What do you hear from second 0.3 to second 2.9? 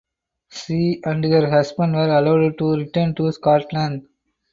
She and her husband were allowed to